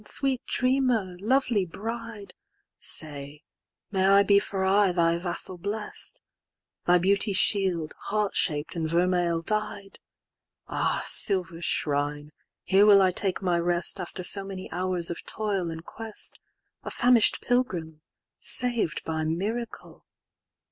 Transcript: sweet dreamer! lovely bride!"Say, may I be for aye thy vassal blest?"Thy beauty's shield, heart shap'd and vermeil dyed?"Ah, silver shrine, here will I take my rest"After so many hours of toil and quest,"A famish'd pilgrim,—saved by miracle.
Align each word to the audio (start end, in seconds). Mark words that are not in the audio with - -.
sweet 0.07 0.41
dreamer! 0.47 1.15
lovely 1.19 1.63
bride!"Say, 1.63 3.43
may 3.91 4.03
I 4.07 4.23
be 4.23 4.39
for 4.39 4.65
aye 4.65 4.91
thy 4.93 5.19
vassal 5.19 5.59
blest?"Thy 5.59 6.97
beauty's 6.97 7.37
shield, 7.37 7.93
heart 8.07 8.35
shap'd 8.35 8.75
and 8.75 8.89
vermeil 8.89 9.43
dyed?"Ah, 9.43 11.03
silver 11.05 11.61
shrine, 11.61 12.31
here 12.63 12.87
will 12.87 12.99
I 12.99 13.11
take 13.11 13.43
my 13.43 13.59
rest"After 13.59 14.23
so 14.23 14.43
many 14.43 14.71
hours 14.71 15.11
of 15.11 15.23
toil 15.23 15.69
and 15.69 15.85
quest,"A 15.85 16.89
famish'd 16.89 17.39
pilgrim,—saved 17.41 19.03
by 19.05 19.23
miracle. 19.23 20.07